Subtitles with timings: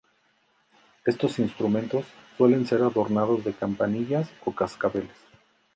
[1.05, 5.15] Estos instrumentos suelen ser adornados de campanillas o cascabeles.